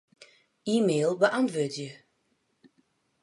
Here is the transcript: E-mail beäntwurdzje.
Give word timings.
E-mail 0.75 1.11
beäntwurdzje. 1.21 1.89